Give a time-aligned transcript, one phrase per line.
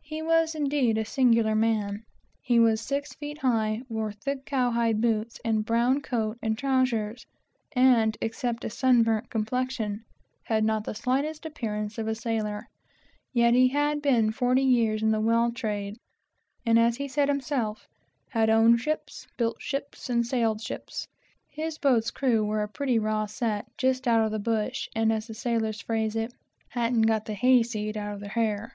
[0.00, 2.04] He was indeed a singular man.
[2.40, 7.26] He was six feet high, wore thick, cowhide boots, and brown coat and trowsers,
[7.72, 10.06] and, except a sun burnt complexion,
[10.44, 12.66] had not the slightest appearance of a sailor;
[13.34, 15.98] yet he had been forty years in the whale trade,
[16.64, 17.86] and, as he said himself,
[18.30, 21.06] had owned ships, built ships, and sailed ships.
[21.50, 25.26] His boat's crew were a pretty raw set, just out of the bush, and as
[25.26, 26.32] the sailor's phrase is,
[26.70, 28.72] "hadn't got the hayseed out of their hair."